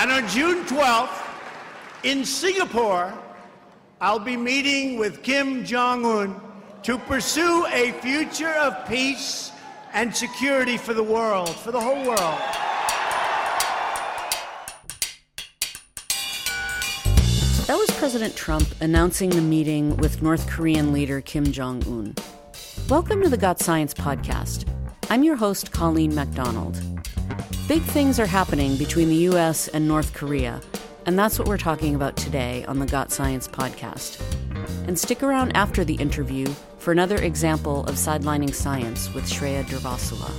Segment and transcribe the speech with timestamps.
[0.00, 1.28] And on June 12th,
[2.04, 3.12] in Singapore,
[4.00, 6.40] I'll be meeting with Kim Jong un
[6.84, 9.52] to pursue a future of peace
[9.92, 12.40] and security for the world, for the whole world.
[17.66, 22.14] That was President Trump announcing the meeting with North Korean leader Kim Jong un.
[22.88, 24.66] Welcome to the Got Science podcast.
[25.10, 26.99] I'm your host, Colleen MacDonald.
[27.70, 29.68] Big things are happening between the U.S.
[29.68, 30.60] and North Korea,
[31.06, 34.20] and that's what we're talking about today on the Got Science podcast.
[34.88, 40.32] And stick around after the interview for another example of sidelining science with Shreya Durvasula.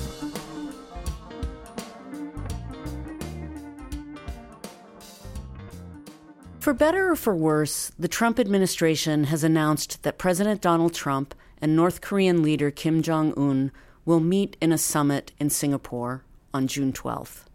[6.60, 11.78] For better or for worse, the Trump administration has announced that President Donald Trump and
[11.78, 13.72] North Korean leader Kim Jong un
[14.04, 17.46] will meet in a summit in Singapore on June 12th.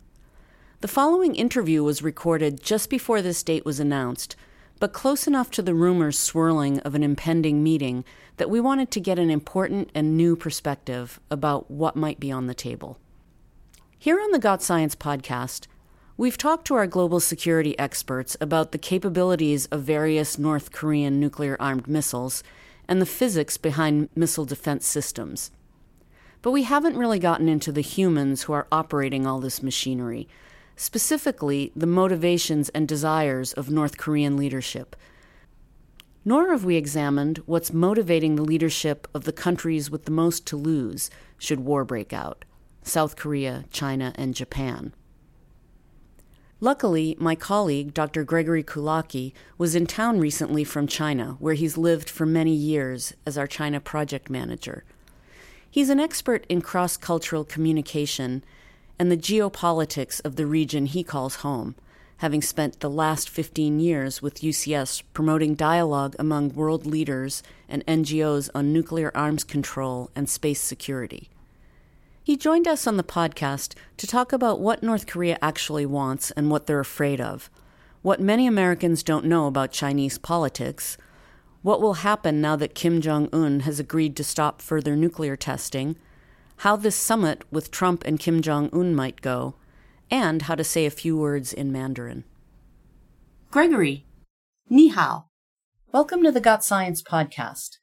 [0.80, 4.36] The following interview was recorded just before this date was announced,
[4.78, 8.04] but close enough to the rumors swirling of an impending meeting
[8.36, 12.46] that we wanted to get an important and new perspective about what might be on
[12.46, 12.98] the table.
[13.98, 15.66] Here on the Got Science podcast,
[16.18, 21.58] We've talked to our global security experts about the capabilities of various North Korean nuclear
[21.60, 22.42] armed missiles
[22.88, 25.50] and the physics behind missile defense systems.
[26.46, 30.28] But we haven't really gotten into the humans who are operating all this machinery,
[30.76, 34.94] specifically the motivations and desires of North Korean leadership.
[36.24, 40.56] Nor have we examined what's motivating the leadership of the countries with the most to
[40.56, 42.44] lose should war break out
[42.84, 44.94] South Korea, China, and Japan.
[46.60, 48.22] Luckily, my colleague, Dr.
[48.22, 53.36] Gregory Kulacki, was in town recently from China, where he's lived for many years as
[53.36, 54.84] our China project manager.
[55.76, 58.42] He's an expert in cross cultural communication
[58.98, 61.74] and the geopolitics of the region he calls home,
[62.16, 68.48] having spent the last 15 years with UCS promoting dialogue among world leaders and NGOs
[68.54, 71.28] on nuclear arms control and space security.
[72.24, 76.50] He joined us on the podcast to talk about what North Korea actually wants and
[76.50, 77.50] what they're afraid of,
[78.00, 80.96] what many Americans don't know about Chinese politics,
[81.66, 85.96] what will happen now that Kim Jong un has agreed to stop further nuclear testing,
[86.58, 89.56] how this summit with Trump and Kim Jong un might go,
[90.08, 92.22] and how to say a few words in Mandarin.
[93.50, 94.06] Gregory,
[94.70, 95.24] ni hao.
[95.90, 97.78] Welcome to the Got Science podcast.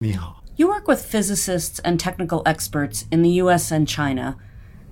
[0.00, 0.36] Ni hao.
[0.54, 4.36] You work with physicists and technical experts in the US and China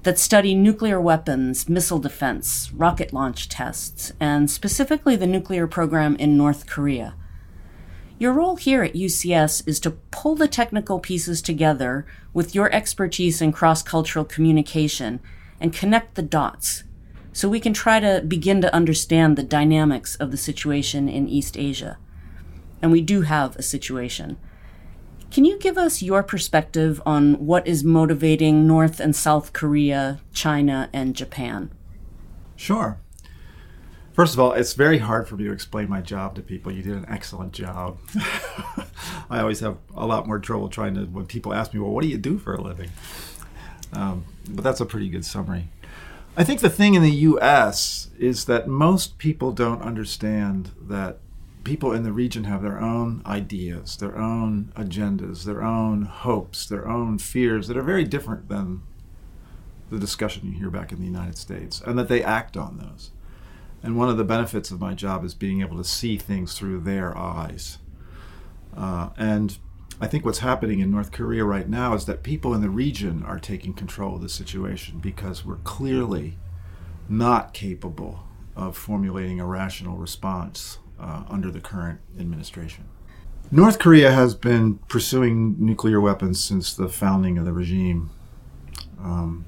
[0.02, 6.36] that study nuclear weapons, missile defense, rocket launch tests, and specifically the nuclear program in
[6.36, 7.14] North Korea.
[8.20, 12.04] Your role here at UCS is to pull the technical pieces together
[12.34, 15.20] with your expertise in cross cultural communication
[15.58, 16.84] and connect the dots
[17.32, 21.56] so we can try to begin to understand the dynamics of the situation in East
[21.56, 21.96] Asia.
[22.82, 24.36] And we do have a situation.
[25.30, 30.90] Can you give us your perspective on what is motivating North and South Korea, China,
[30.92, 31.72] and Japan?
[32.54, 33.00] Sure.
[34.12, 36.72] First of all, it's very hard for me to explain my job to people.
[36.72, 37.98] You did an excellent job.
[39.30, 42.02] I always have a lot more trouble trying to, when people ask me, well, what
[42.02, 42.90] do you do for a living?
[43.92, 45.68] Um, but that's a pretty good summary.
[46.36, 51.18] I think the thing in the US is that most people don't understand that
[51.64, 56.88] people in the region have their own ideas, their own agendas, their own hopes, their
[56.88, 58.82] own fears that are very different than
[59.90, 63.10] the discussion you hear back in the United States, and that they act on those.
[63.82, 66.80] And one of the benefits of my job is being able to see things through
[66.80, 67.78] their eyes.
[68.76, 69.58] Uh, and
[70.00, 73.22] I think what's happening in North Korea right now is that people in the region
[73.24, 76.38] are taking control of the situation because we're clearly
[77.08, 78.24] not capable
[78.56, 82.84] of formulating a rational response uh, under the current administration.
[83.50, 88.10] North Korea has been pursuing nuclear weapons since the founding of the regime.
[89.02, 89.44] Um,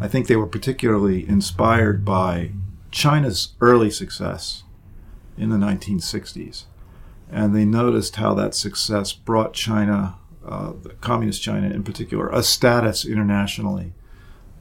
[0.00, 2.52] I think they were particularly inspired by
[2.90, 4.64] China's early success
[5.36, 6.64] in the 1960s.
[7.30, 13.04] And they noticed how that success brought China, uh, communist China in particular, a status
[13.06, 13.92] internationally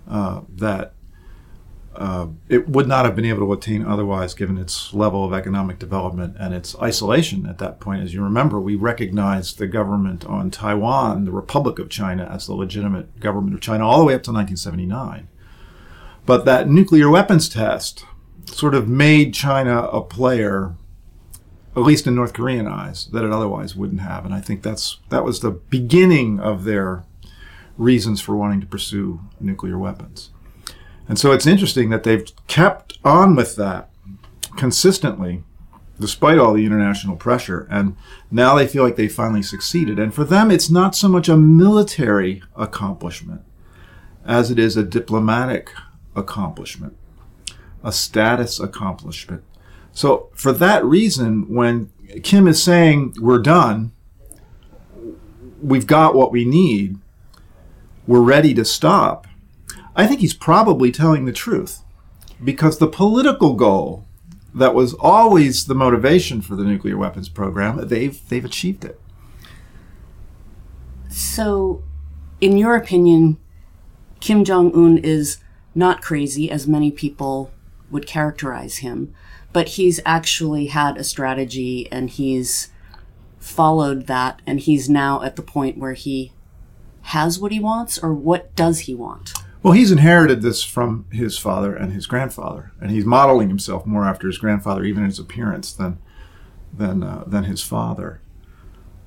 [0.07, 0.93] uh, that
[1.95, 5.79] uh, it would not have been able to attain otherwise given its level of economic
[5.79, 8.03] development and its isolation at that point.
[8.03, 12.53] As you remember, we recognized the government on Taiwan, the Republic of China, as the
[12.53, 15.27] legitimate government of China all the way up to 1979.
[16.25, 18.05] But that nuclear weapons test
[18.53, 20.75] sort of made China a player,
[21.75, 24.25] at least in North Korean eyes, that it otherwise wouldn't have.
[24.25, 27.03] And I think that's that was the beginning of their
[27.77, 30.31] reasons for wanting to pursue nuclear weapons.
[31.07, 33.89] And so it's interesting that they've kept on with that
[34.57, 35.43] consistently
[35.99, 37.67] despite all the international pressure.
[37.69, 37.95] And
[38.31, 39.99] now they feel like they finally succeeded.
[39.99, 43.41] And for them, it's not so much a military accomplishment
[44.25, 45.71] as it is a diplomatic
[46.15, 46.95] accomplishment,
[47.83, 49.43] a status accomplishment.
[49.91, 51.91] So for that reason, when
[52.23, 53.91] Kim is saying we're done,
[55.61, 56.97] we've got what we need,
[58.07, 59.27] we're ready to stop,
[59.95, 61.81] I think he's probably telling the truth.
[62.41, 64.05] Because the political goal
[64.53, 68.99] that was always the motivation for the nuclear weapons program, they've they've achieved it.
[71.09, 71.83] So,
[72.39, 73.37] in your opinion,
[74.19, 75.39] Kim Jong Un is
[75.75, 77.51] not crazy as many people
[77.91, 79.13] would characterize him,
[79.53, 82.69] but he's actually had a strategy and he's
[83.39, 86.31] followed that and he's now at the point where he
[87.01, 89.33] has what he wants or what does he want?
[89.61, 94.05] Well, he's inherited this from his father and his grandfather, and he's modeling himself more
[94.05, 95.99] after his grandfather, even in his appearance, than
[96.73, 98.21] than uh, than his father.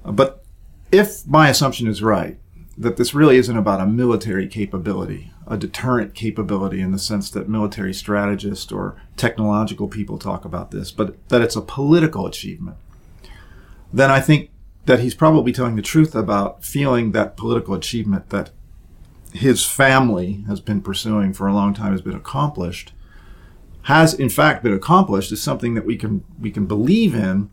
[0.04, 0.44] Uh, but
[0.90, 2.38] if my assumption is right,
[2.76, 7.48] that this really isn't about a military capability, a deterrent capability in the sense that
[7.48, 12.76] military strategists or technological people talk about this, but that it's a political achievement,
[13.92, 14.50] then I think
[14.86, 18.50] that he's probably telling the truth about feeling that political achievement that
[19.32, 22.92] his family has been pursuing for a long time has been accomplished
[23.82, 27.50] has in fact been accomplished is something that we can we can believe in.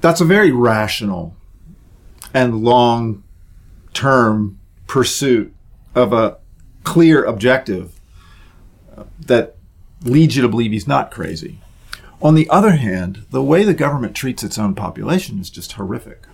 [0.00, 1.36] That's a very rational
[2.34, 3.22] and long
[3.94, 5.54] term pursuit
[5.96, 6.36] of a
[6.84, 7.98] clear objective
[9.18, 9.56] that
[10.02, 11.60] leads you to believe he's not crazy.
[12.22, 16.26] On the other hand the way the government treats its own population is just horrific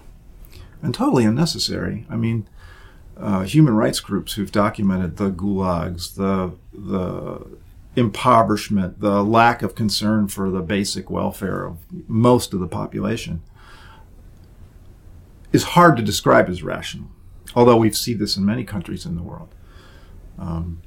[0.83, 2.07] and totally unnecessary.
[2.11, 2.47] I mean
[3.17, 7.47] uh, human rights groups who've documented the gulags, the the
[7.95, 11.79] impoverishment, the lack of concern for the basic welfare of
[12.09, 13.43] most of the population
[15.53, 17.09] is hard to describe as rational,
[17.55, 19.55] although we've seen this in many countries in the world.
[20.39, 20.83] Um,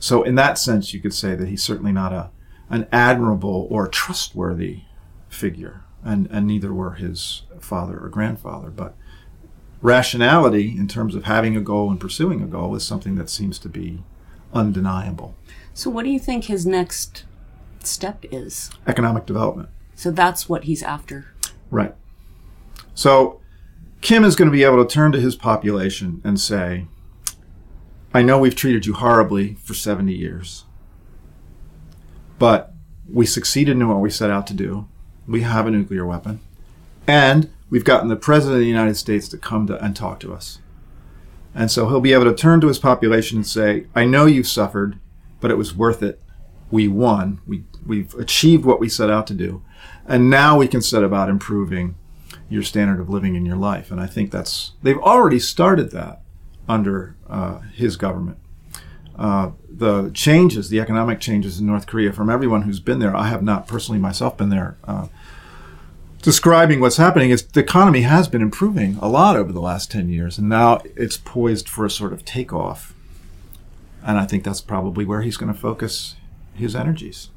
[0.00, 2.30] so, in that sense, you could say that he's certainly not a
[2.70, 4.82] an admirable or trustworthy
[5.28, 8.70] figure, and, and neither were his father or grandfather.
[8.70, 8.94] But
[9.80, 13.58] rationality in terms of having a goal and pursuing a goal is something that seems
[13.60, 14.02] to be
[14.52, 15.34] undeniable.
[15.74, 17.24] So, what do you think his next
[17.82, 18.70] step is?
[18.86, 19.70] Economic development.
[19.94, 21.26] So, that's what he's after.
[21.70, 21.94] Right.
[22.94, 23.40] So,
[24.00, 26.86] Kim is going to be able to turn to his population and say,
[28.14, 30.64] I know we've treated you horribly for 70 years,
[32.38, 32.72] but
[33.08, 34.88] we succeeded in what we set out to do.
[35.26, 36.40] We have a nuclear weapon.
[37.06, 40.32] And we've gotten the president of the United States to come to and talk to
[40.32, 40.60] us.
[41.54, 44.46] And so he'll be able to turn to his population and say, I know you've
[44.46, 44.98] suffered,
[45.40, 46.22] but it was worth it.
[46.70, 47.40] We won.
[47.46, 49.62] We, we've achieved what we set out to do.
[50.06, 51.96] And now we can set about improving
[52.48, 53.90] your standard of living in your life.
[53.90, 56.22] And I think that's, they've already started that
[56.68, 58.38] under uh, his government.
[59.18, 63.28] Uh, the changes, the economic changes in North Korea, from everyone who's been there, I
[63.28, 64.78] have not personally myself been there.
[64.84, 65.08] Uh,
[66.22, 70.08] describing what's happening is the economy has been improving a lot over the last 10
[70.08, 72.94] years, and now it's poised for a sort of takeoff.
[74.04, 76.14] And I think that's probably where he's going to focus
[76.54, 77.30] his energies.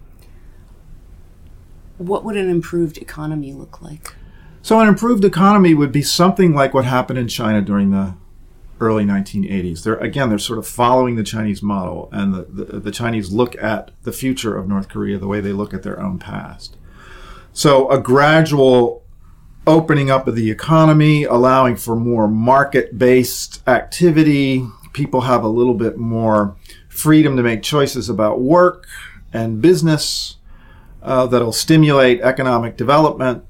[1.97, 4.15] What would an improved economy look like?
[4.61, 8.15] So, an improved economy would be something like what happened in China during the
[8.79, 9.83] early 1980s.
[9.83, 13.55] They're again, they're sort of following the Chinese model, and the, the, the Chinese look
[13.61, 16.77] at the future of North Korea the way they look at their own past.
[17.53, 19.03] So a gradual
[19.67, 24.65] opening up of the economy, allowing for more market based activity.
[24.93, 26.55] People have a little bit more
[26.89, 28.87] freedom to make choices about work
[29.31, 30.37] and business
[31.01, 33.45] uh, that'll stimulate economic development.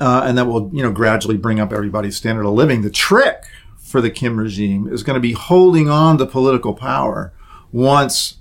[0.00, 2.80] Uh, and that will, you know, gradually bring up everybody's standard of living.
[2.80, 3.44] The trick
[3.76, 7.34] for the Kim regime is going to be holding on to political power
[7.70, 8.38] once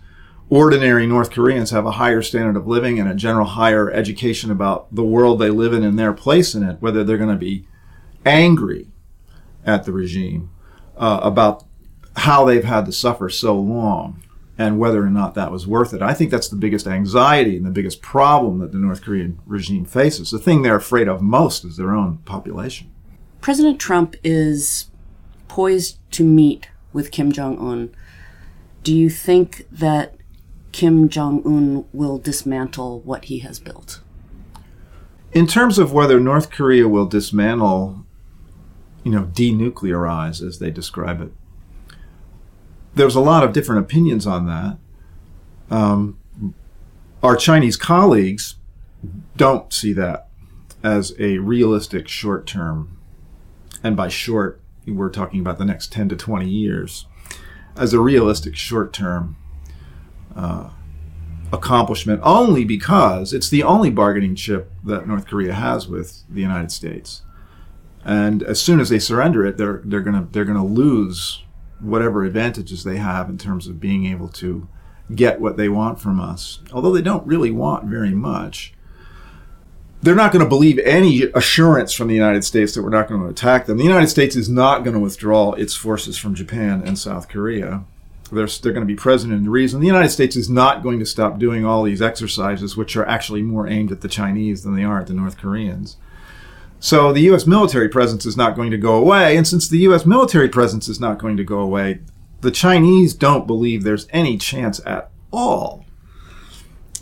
[0.50, 4.94] ordinary North Koreans have a higher standard of living and a general higher education about
[4.94, 7.68] the world they live in and their place in it, whether they're going to be
[8.25, 8.88] angry
[9.66, 10.50] at the regime
[10.98, 11.66] uh, about
[12.16, 14.24] how they've had to suffer so long
[14.60, 16.01] and whether or not that was worth it.
[16.01, 19.86] I think that's the biggest anxiety and the biggest problem that the North Korean regime
[19.86, 20.32] faces.
[20.32, 22.92] The thing they're afraid of most is their own population.
[23.39, 24.92] President Trump is
[25.48, 27.96] poised to meet with Kim Jong un.
[28.84, 30.18] Do you think that
[30.74, 34.01] Kim Jong un will dismantle what he has built?
[35.32, 38.06] In terms of whether North Korea will dismantle,
[39.06, 41.32] you know, denuclearize, as they describe it,
[43.00, 44.77] there's a lot of different opinions on that.
[45.74, 46.18] Um,
[47.24, 48.56] our Chinese colleagues
[49.38, 50.27] don't see that
[50.84, 52.98] as a realistic short term,
[53.82, 57.06] and by short, we're talking about the next 10 to 20 years,
[57.77, 59.38] as a realistic short term
[60.36, 60.70] uh,
[61.53, 66.72] accomplishment only because it's the only bargaining chip that North Korea has with the United
[66.72, 67.22] States.
[68.03, 71.44] And as soon as they surrender it, they're, they're going to they're gonna lose
[71.80, 74.68] whatever advantages they have in terms of being able to
[75.14, 76.60] get what they want from us.
[76.72, 78.74] Although they don't really want very much
[80.02, 83.22] they're not going to believe any assurance from the United States that we're not going
[83.22, 83.78] to attack them.
[83.78, 87.84] The United States is not going to withdraw its forces from Japan and South Korea.
[88.32, 89.82] They're, they're going to be present in the reason.
[89.82, 93.42] The United States is not going to stop doing all these exercises, which are actually
[93.42, 95.98] more aimed at the Chinese than they are at the North Koreans.
[96.80, 97.46] So the U.S.
[97.46, 99.36] military presence is not going to go away.
[99.36, 100.06] And since the U.S.
[100.06, 102.00] military presence is not going to go away,
[102.42, 105.86] the Chinese don't believe there's any chance at all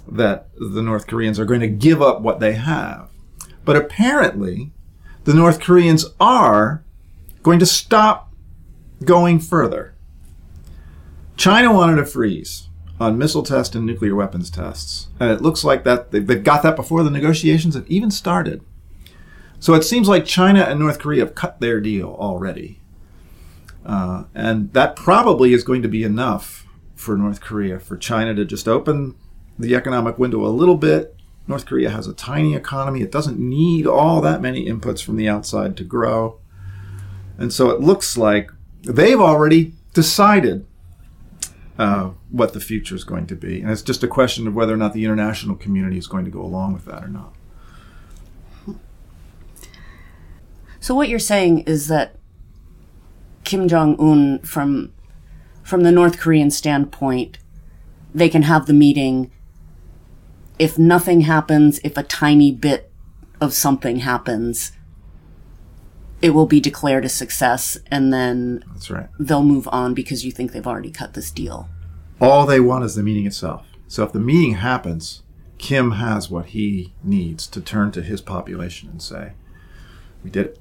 [0.07, 3.09] that the North Koreans are going to give up what they have.
[3.65, 4.71] But apparently,
[5.25, 6.83] the North Koreans are
[7.43, 8.33] going to stop
[9.03, 9.93] going further.
[11.35, 12.67] China wanted a freeze
[12.99, 15.07] on missile tests and nuclear weapons tests.
[15.19, 18.63] And it looks like that they've got that before the negotiations have even started.
[19.59, 22.79] So it seems like China and North Korea have cut their deal already.
[23.85, 28.45] Uh, and that probably is going to be enough for North Korea, for China to
[28.45, 29.15] just open
[29.57, 31.15] the economic window a little bit.
[31.47, 33.01] North Korea has a tiny economy.
[33.01, 36.39] It doesn't need all that many inputs from the outside to grow.
[37.37, 40.65] And so it looks like they've already decided
[41.79, 43.61] uh, what the future is going to be.
[43.61, 46.31] And it's just a question of whether or not the international community is going to
[46.31, 47.36] go along with that or not.
[50.87, 52.15] So what you're saying is that
[53.43, 54.93] Kim Jong Un, from
[55.61, 57.39] from the North Korean standpoint,
[58.15, 59.29] they can have the meeting
[60.57, 62.89] if nothing happens, if a tiny bit
[63.41, 64.71] of something happens,
[66.21, 69.09] it will be declared a success and then That's right.
[69.19, 71.67] they'll move on because you think they've already cut this deal.
[72.21, 73.65] All they want is the meeting itself.
[73.89, 75.21] So if the meeting happens,
[75.57, 79.33] Kim has what he needs to turn to his population and say,
[80.23, 80.59] "We did it.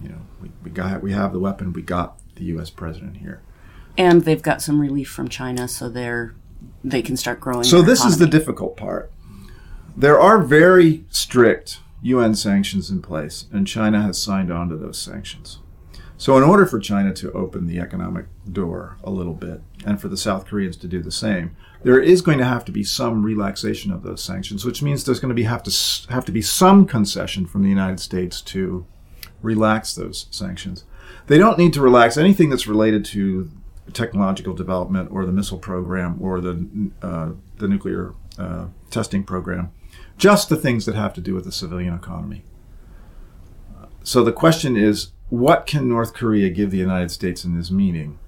[0.00, 1.72] You know, we, we got we have the weapon.
[1.72, 2.70] We got the U.S.
[2.70, 3.42] president here."
[3.96, 6.34] And they've got some relief from China, so they're
[6.84, 7.64] they can start growing.
[7.64, 9.12] So this is the difficult part.
[9.96, 14.98] There are very strict UN sanctions in place, and China has signed on to those
[14.98, 15.58] sanctions.
[16.16, 20.08] So, in order for China to open the economic door a little bit, and for
[20.08, 23.22] the South Koreans to do the same, there is going to have to be some
[23.22, 26.42] relaxation of those sanctions, which means there's going to be have to have to be
[26.42, 28.84] some concession from the United States to
[29.42, 30.84] relax those sanctions.
[31.26, 33.50] They don't need to relax anything that's related to
[33.92, 39.70] technological development or the missile program or the uh, the nuclear uh, testing program,
[40.16, 42.44] just the things that have to do with the civilian economy.
[44.02, 48.18] So the question is, what can North Korea give the United States in this meeting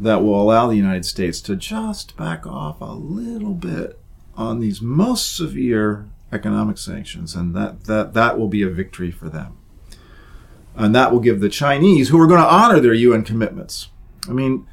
[0.00, 4.00] that will allow the United States to just back off a little bit
[4.34, 9.28] on these most severe economic sanctions, and that that that will be a victory for
[9.28, 9.58] them.
[10.74, 13.88] And that will give the Chinese, who are going to honor their UN commitments.
[14.28, 14.66] I mean,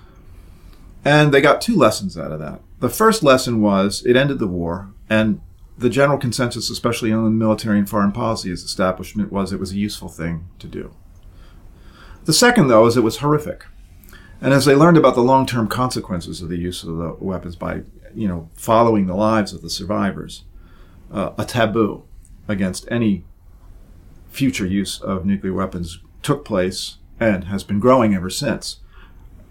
[1.05, 2.59] And they got two lessons out of that.
[2.81, 5.39] The first lesson was it ended the war, and
[5.77, 9.77] the general consensus, especially on the military and foreign policy establishment, was it was a
[9.77, 10.93] useful thing to do.
[12.25, 13.63] The second, though, is it was horrific.
[14.41, 17.81] And as they learned about the long-term consequences of the use of the weapons by,
[18.13, 20.43] you know, following the lives of the survivors,
[21.11, 22.03] uh, a taboo
[22.47, 23.23] against any
[24.29, 28.79] future use of nuclear weapons took place and has been growing ever since.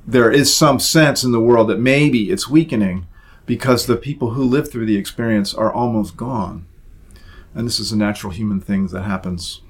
[0.07, 3.07] There is some sense in the world that maybe it's weakening
[3.47, 6.67] because the people who lived through the experience are almost gone.
[7.55, 9.62] And this is a natural human thing that happens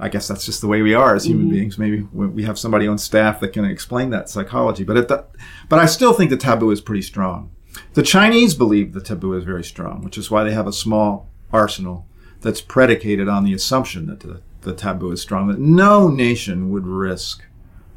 [0.00, 1.54] I guess that's just the way we are as human mm-hmm.
[1.54, 1.78] beings.
[1.78, 5.26] Maybe we have somebody on staff that can explain that psychology, but the,
[5.68, 7.50] but I still think the taboo is pretty strong.
[7.92, 11.28] The Chinese believe the taboo is very strong, which is why they have a small
[11.52, 12.06] arsenal
[12.40, 16.86] that's predicated on the assumption that the, the taboo is strong, that no nation would
[16.86, 17.44] risk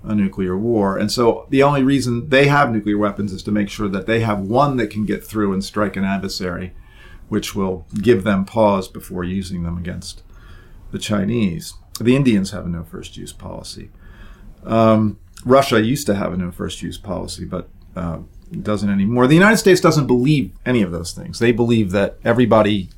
[0.03, 0.97] a nuclear war.
[0.97, 4.19] And so the only reason they have nuclear weapons is to make sure that they
[4.19, 6.73] have one that can get through and strike an adversary,
[7.29, 10.21] which will give them pause before using them against
[10.91, 11.75] the Chinese.
[11.99, 13.89] The Indians have a no first use policy.
[14.65, 18.19] Um, Russia used to have a no first use policy, but uh,
[18.61, 19.27] doesn't anymore.
[19.27, 21.39] The United States doesn't believe any of those things.
[21.39, 22.89] They believe that everybody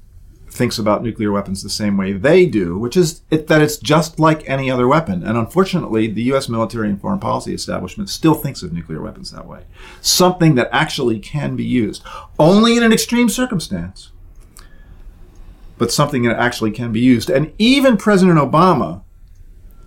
[0.55, 4.19] thinks about nuclear weapons the same way they do, which is it, that it's just
[4.19, 5.23] like any other weapon.
[5.23, 6.47] And unfortunately, the U.S.
[6.47, 9.65] military and foreign policy establishment still thinks of nuclear weapons that way.
[10.01, 12.03] Something that actually can be used
[12.39, 14.11] only in an extreme circumstance
[15.77, 17.29] but something that actually can be used.
[17.29, 19.03] And even President Obama,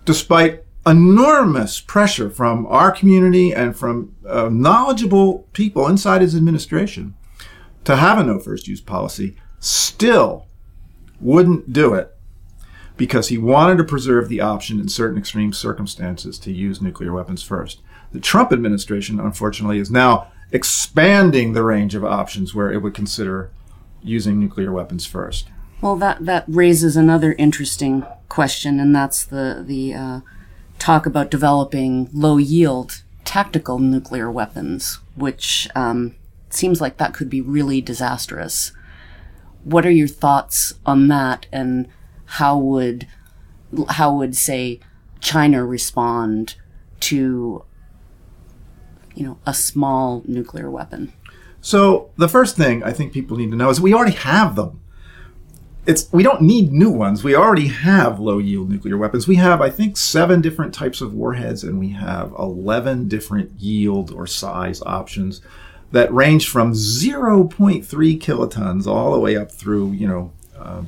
[0.05, 7.15] despite enormous pressure from our community and from uh, knowledgeable people inside his administration
[7.83, 10.47] to have a no first use policy, still
[11.19, 12.15] wouldn't do it
[12.97, 17.41] because he wanted to preserve the option in certain extreme circumstances to use nuclear weapons
[17.41, 17.81] first.
[18.11, 23.51] The Trump administration, unfortunately, is now expanding the range of options where it would consider
[24.01, 25.47] using nuclear weapons first.
[25.81, 30.19] Well, that that raises another interesting question, and that's the the uh,
[30.77, 36.15] talk about developing low yield tactical nuclear weapons, which um,
[36.49, 38.73] seems like that could be really disastrous.
[39.63, 41.87] What are your thoughts on that, and
[42.25, 43.07] how would
[43.87, 44.81] how would say
[45.21, 46.55] China respond
[47.01, 47.63] to
[49.15, 51.13] you know a small nuclear weapon?
[51.61, 54.81] So the first thing I think people need to know is we already have them
[55.85, 57.23] it's we don't need new ones.
[57.23, 59.27] We already have low yield nuclear weapons.
[59.27, 64.11] We have, I think, seven different types of warheads, and we have eleven different yield
[64.11, 65.41] or size options
[65.91, 67.83] that range from 0.3
[68.19, 70.83] kilotons all the way up through, you know, uh,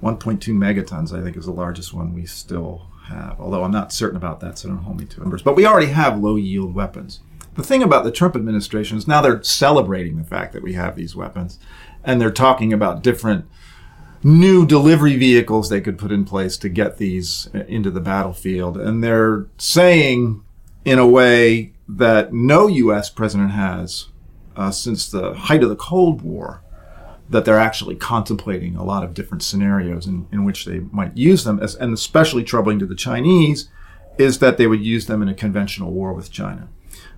[0.00, 1.12] 1.2 megatons.
[1.12, 3.40] I think is the largest one we still have.
[3.40, 5.42] Although I'm not certain about that, so don't hold me to numbers.
[5.42, 7.20] But we already have low yield weapons.
[7.54, 10.94] The thing about the Trump administration is now they're celebrating the fact that we have
[10.94, 11.58] these weapons,
[12.04, 13.46] and they're talking about different
[14.26, 18.76] new delivery vehicles they could put in place to get these into the battlefield.
[18.76, 20.42] And they're saying,
[20.84, 23.08] in a way, that no U.S.
[23.08, 24.08] president has
[24.56, 26.60] uh, since the height of the Cold War,
[27.30, 31.44] that they're actually contemplating a lot of different scenarios in, in which they might use
[31.44, 31.60] them.
[31.60, 33.68] As, and especially troubling to the Chinese
[34.18, 36.68] is that they would use them in a conventional war with China.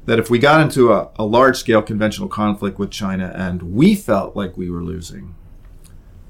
[0.05, 3.95] That if we got into a, a large scale conventional conflict with China and we
[3.95, 5.35] felt like we were losing,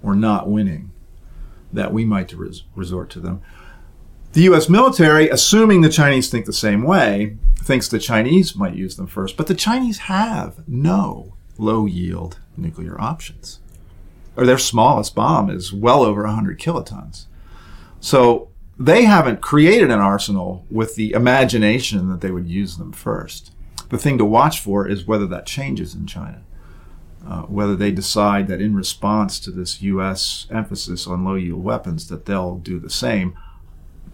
[0.02, 0.90] or not winning,
[1.72, 3.40] that we might res- resort to them.
[4.32, 8.96] The US military, assuming the Chinese think the same way, thinks the Chinese might use
[8.96, 13.61] them first, but the Chinese have no low yield nuclear options.
[14.37, 17.26] Or their smallest bomb is well over 100 kilotons.
[18.00, 23.50] So they haven't created an arsenal with the imagination that they would use them first.
[23.90, 26.42] The thing to watch for is whether that changes in China.
[27.26, 30.46] Uh, whether they decide that in response to this U.S.
[30.50, 33.37] emphasis on low yield weapons, that they'll do the same.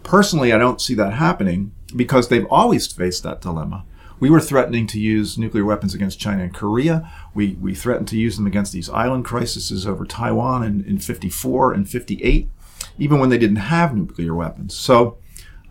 [0.03, 3.85] Personally, I don't see that happening because they've always faced that dilemma.
[4.19, 7.11] We were threatening to use nuclear weapons against China and Korea.
[7.33, 11.73] We, we threatened to use them against these island crises over Taiwan in, in 54
[11.73, 12.49] and 58,
[12.97, 14.75] even when they didn't have nuclear weapons.
[14.75, 15.17] So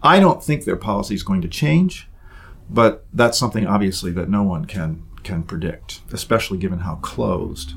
[0.03, 2.09] I don't think their policy is going to change,
[2.69, 7.75] but that's something obviously that no one can can predict, especially given how closed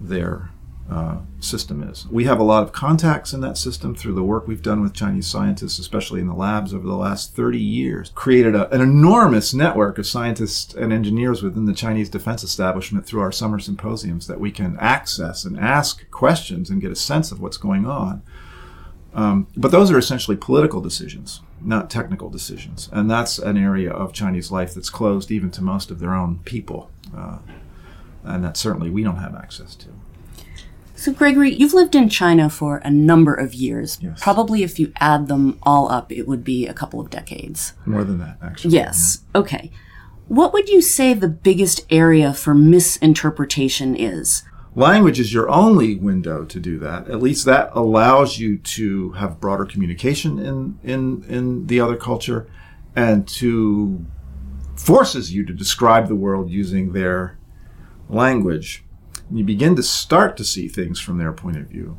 [0.00, 0.50] their
[0.90, 2.06] uh, system is.
[2.10, 4.94] We have a lot of contacts in that system through the work we've done with
[4.94, 8.12] Chinese scientists, especially in the labs over the last 30 years.
[8.14, 13.20] Created a, an enormous network of scientists and engineers within the Chinese defense establishment through
[13.20, 17.40] our summer symposiums that we can access and ask questions and get a sense of
[17.40, 18.22] what's going on.
[19.12, 22.88] Um, but those are essentially political decisions, not technical decisions.
[22.92, 26.38] And that's an area of Chinese life that's closed even to most of their own
[26.44, 26.90] people.
[27.16, 27.38] Uh,
[28.24, 29.88] and that certainly we don't have access to.
[30.94, 33.98] So, Gregory, you've lived in China for a number of years.
[34.00, 34.18] Yes.
[34.20, 37.74] Probably if you add them all up, it would be a couple of decades.
[37.84, 38.74] More than that, actually.
[38.74, 39.22] Yes.
[39.34, 39.70] Okay.
[40.28, 44.42] What would you say the biggest area for misinterpretation is?
[44.76, 47.08] Language is your only window to do that.
[47.08, 52.46] At least that allows you to have broader communication in, in, in the other culture
[52.94, 54.04] and to
[54.76, 57.38] forces you to describe the world using their
[58.10, 58.84] language.
[59.30, 61.96] You begin to start to see things from their point of view.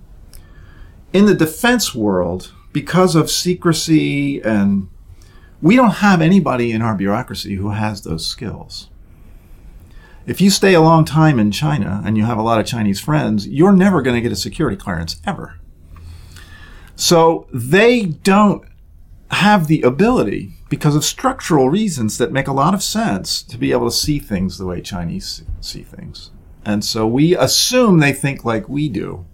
[1.13, 4.87] In the defense world, because of secrecy and
[5.63, 8.91] we don't have anybody in our bureaucracy who has those skills.
[10.27, 12.99] If you stay a long time in China and you have a lot of Chinese
[12.99, 15.57] friends, you're never going to get a security clearance ever.
[16.97, 18.67] So they don't
[19.31, 23.71] have the ability, because of structural reasons that make a lot of sense, to be
[23.71, 26.31] able to see things the way Chinese see things.
[26.65, 29.25] And so we assume they think like we do.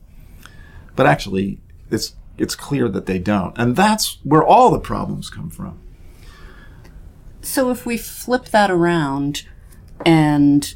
[0.95, 3.57] But actually, it's, it's clear that they don't.
[3.57, 5.79] And that's where all the problems come from.
[7.41, 9.47] So, if we flip that around,
[10.05, 10.75] and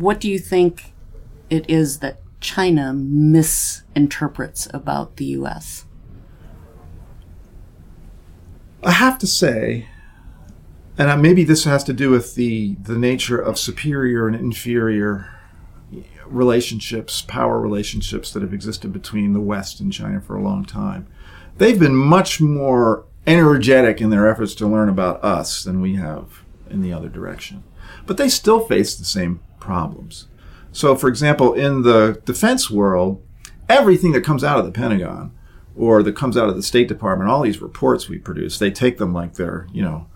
[0.00, 0.94] what do you think
[1.50, 5.84] it is that China misinterprets about the U.S.?
[8.82, 9.88] I have to say,
[10.96, 15.34] and maybe this has to do with the the nature of superior and inferior
[16.24, 21.06] relationships, power relationships that have existed between the West and China for a long time.
[21.58, 26.42] They've been much more energetic in their efforts to learn about us than we have
[26.70, 27.64] in the other direction.
[28.06, 30.28] But they still face the same problems.
[30.72, 33.22] So, for example, in the defense world,
[33.68, 35.32] everything that comes out of the Pentagon
[35.76, 38.98] or that comes out of the State Department, all these reports we produce, they take
[38.98, 40.06] them like they're, you know,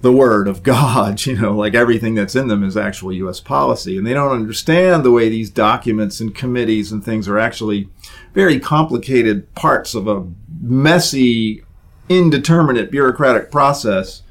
[0.00, 3.40] the word of God, you know, like everything that's in them is actual U.S.
[3.40, 3.96] policy.
[3.96, 7.88] And they don't understand the way these documents and committees and things are actually
[8.34, 10.26] very complicated parts of a
[10.60, 11.64] messy,
[12.08, 14.22] indeterminate bureaucratic process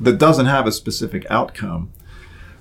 [0.00, 1.92] that doesn't have a specific outcome.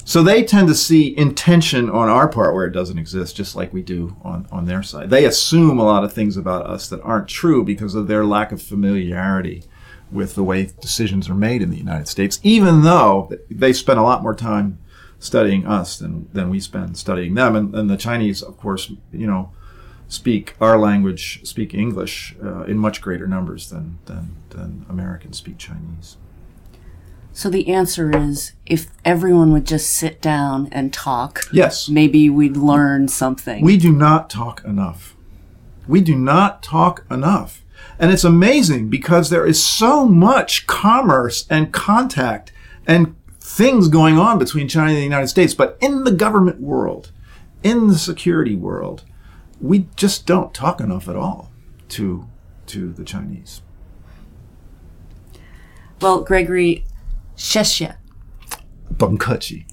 [0.07, 3.73] So they tend to see intention on our part where it doesn't exist, just like
[3.73, 5.09] we do on, on their side.
[5.09, 8.51] They assume a lot of things about us that aren't true because of their lack
[8.51, 9.63] of familiarity
[10.11, 14.03] with the way decisions are made in the United States, even though they spend a
[14.03, 14.77] lot more time
[15.17, 17.55] studying us than, than we spend studying them.
[17.55, 19.51] And, and the Chinese, of course, you know,
[20.07, 25.57] speak our language, speak English uh, in much greater numbers than, than, than Americans speak
[25.57, 26.17] Chinese.
[27.35, 32.55] So the answer is if everyone would just sit down and talk, yes, maybe we'd
[32.55, 33.61] learn something.
[33.61, 35.17] We do not talk enough.
[35.85, 37.61] We do not talk enough.
[37.99, 42.53] And it's amazing because there is so much commerce and contact
[42.87, 47.11] and things going on between China and the United States, but in the government world,
[47.63, 49.03] in the security world,
[49.59, 51.51] we just don't talk enough at all
[51.89, 52.29] to
[52.67, 53.61] to the Chinese.
[55.99, 56.85] Well, Gregory,
[57.35, 57.97] 谢谢。
[58.97, 59.65] 甭客气。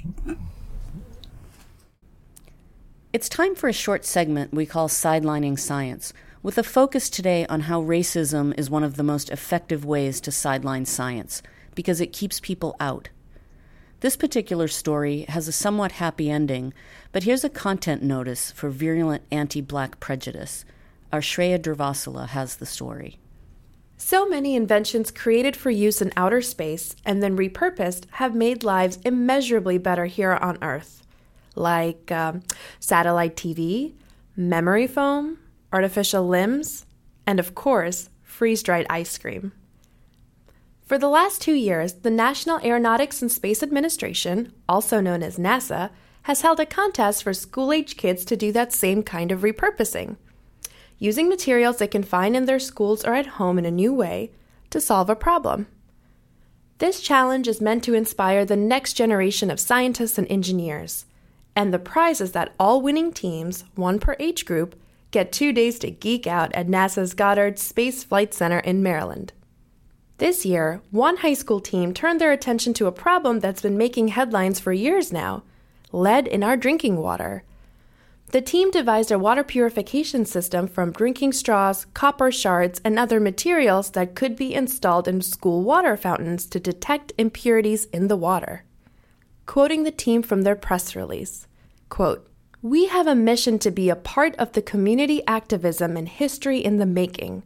[3.13, 7.63] It's time for a short segment we call Sidelining Science, with a focus today on
[7.63, 11.43] how racism is one of the most effective ways to sideline science,
[11.75, 13.11] because it keeps people out.
[14.01, 16.73] This particular story has a somewhat happy ending,
[17.13, 20.65] but here's a content notice for virulent anti black prejudice.
[21.13, 23.19] Our Shreya Durvasula has the story.
[24.05, 28.99] So many inventions created for use in outer space and then repurposed have made lives
[29.05, 31.05] immeasurably better here on Earth,
[31.55, 32.43] like um,
[32.81, 33.93] satellite TV,
[34.37, 35.39] memory foam,
[35.73, 36.85] artificial limbs,
[37.29, 39.53] and of course, freeze dried ice cream.
[40.85, 45.91] For the last two years, the National Aeronautics and Space Administration, also known as NASA,
[46.23, 50.17] has held a contest for school age kids to do that same kind of repurposing
[51.03, 54.31] using materials they can find in their schools or at home in a new way
[54.71, 55.67] to solve a problem.
[56.79, 61.07] This challenge is meant to inspire the next generation of scientists and engineers.
[61.57, 65.81] And the prize is that all winning teams, one per age group, get two days
[65.81, 69.33] to geek out at NASA's Goddard Space Flight Center in Maryland.
[70.19, 74.09] This year, one high school team turned their attention to a problem that's been making
[74.09, 75.43] headlines for years now
[75.91, 77.43] lead in our drinking water.
[78.33, 83.91] The team devised a water purification system from drinking straws, copper shards, and other materials
[83.91, 88.65] that could be installed in school water fountains to detect impurities in the water.
[89.45, 91.47] Quoting the team from their press release
[91.91, 92.27] quote,
[92.63, 96.79] We have a mission to be a part of the community activism and history in
[96.79, 97.43] the making.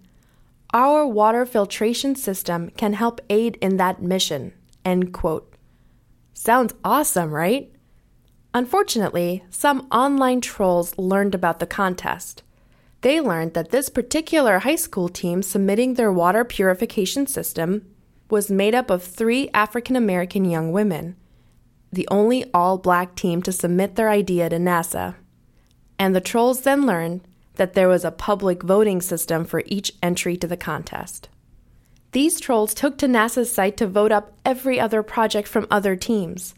[0.73, 4.53] Our water filtration system can help aid in that mission.
[4.85, 5.53] End quote.
[6.33, 7.73] Sounds awesome, right?
[8.57, 12.43] Unfortunately, some online trolls learned about the contest.
[13.03, 17.85] They learned that this particular high school team submitting their water purification system
[18.31, 21.17] was made up of three African American young women,
[21.93, 25.17] the only all black team to submit their idea to NASA.
[25.99, 30.35] And the trolls then learned that there was a public voting system for each entry
[30.39, 31.29] to the contest.
[32.13, 36.55] These trolls took to NASA's site to vote up every other project from other teams.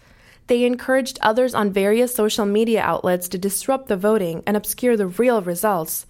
[0.48, 5.06] They encouraged others on various social media outlets to disrupt the voting and obscure the
[5.06, 6.06] real results.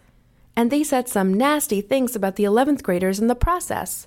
[0.56, 4.06] And they said some nasty things about the 11th graders in the process.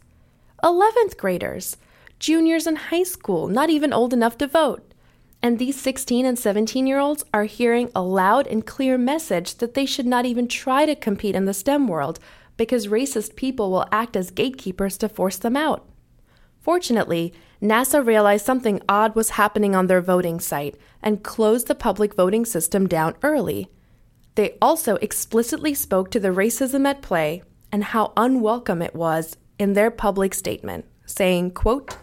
[0.64, 1.76] 11th graders,
[2.18, 4.94] juniors in high school, not even old enough to vote.
[5.44, 9.74] And these 16 and 17 year olds are hearing a loud and clear message that
[9.74, 12.20] they should not even try to compete in the STEM world
[12.56, 15.86] because racist people will act as gatekeepers to force them out.
[16.62, 22.14] Fortunately, NASA realized something odd was happening on their voting site and closed the public
[22.14, 23.68] voting system down early.
[24.36, 29.74] They also explicitly spoke to the racism at play and how unwelcome it was in
[29.74, 31.98] their public statement, saying, quote,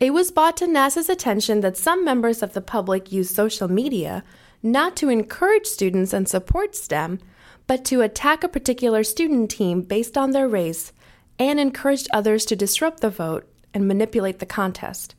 [0.00, 4.22] it was brought to NASA's attention that some members of the public use social media
[4.62, 7.18] not to encourage students and support STEM,
[7.66, 10.92] but to attack a particular student team based on their race
[11.38, 15.14] and encouraged others to disrupt the vote and manipulate the contest.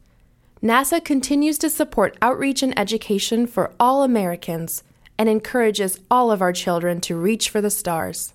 [0.61, 4.83] NASA continues to support outreach and education for all Americans
[5.17, 8.33] and encourages all of our children to reach for the stars.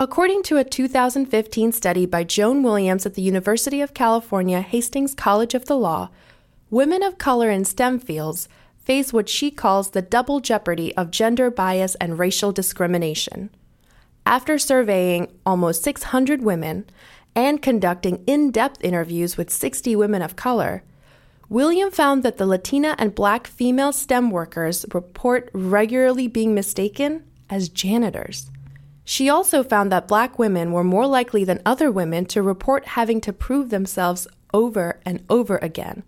[0.00, 5.54] According to a 2015 study by Joan Williams at the University of California Hastings College
[5.54, 6.10] of the Law,
[6.70, 11.50] women of color in STEM fields face what she calls the double jeopardy of gender
[11.50, 13.50] bias and racial discrimination.
[14.26, 16.84] After surveying almost 600 women
[17.34, 20.82] and conducting in depth interviews with 60 women of color,
[21.48, 27.68] William found that the Latina and black female STEM workers report regularly being mistaken as
[27.68, 28.50] janitors.
[29.04, 33.20] She also found that black women were more likely than other women to report having
[33.22, 36.04] to prove themselves over and over again,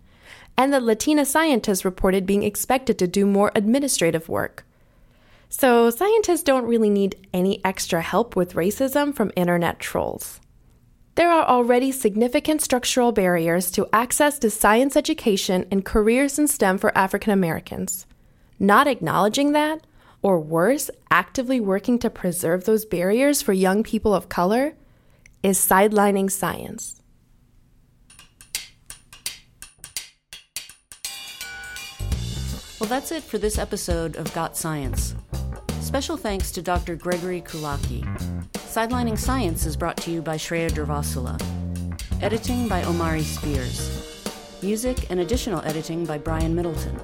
[0.57, 4.65] and that Latina scientists reported being expected to do more administrative work.
[5.49, 10.39] So, scientists don't really need any extra help with racism from internet trolls.
[11.15, 16.77] There are already significant structural barriers to access to science education and careers in STEM
[16.77, 18.05] for African Americans.
[18.59, 19.87] Not acknowledging that
[20.21, 24.75] or worse, actively working to preserve those barriers for young people of color,
[25.41, 27.01] is sidelining science.
[32.77, 35.15] Well, that's it for this episode of Got Science.
[35.79, 36.97] Special thanks to Dr.
[36.97, 38.03] Gregory Kulacki.
[38.75, 41.41] Sidelining Science is brought to you by Shreya Durvasula.
[42.21, 44.27] Editing by Omari Spears.
[44.61, 46.99] Music and additional editing by Brian Middleton.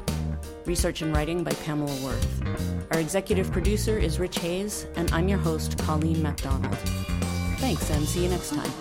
[0.66, 2.92] Research and writing by Pamela Worth.
[2.92, 6.76] Our executive producer is Rich Hayes, and I'm your host, Colleen MacDonald.
[7.60, 8.81] Thanks, and see you next time.